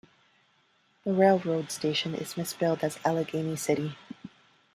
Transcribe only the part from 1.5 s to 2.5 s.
station is